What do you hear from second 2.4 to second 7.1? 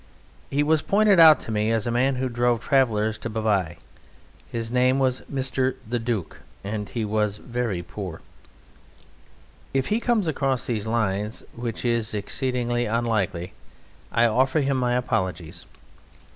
travellers to Bavai. His name was Mr. The Duke, and he